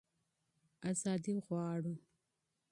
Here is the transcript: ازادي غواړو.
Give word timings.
ازادي 0.89 1.35
غواړو. 1.45 1.93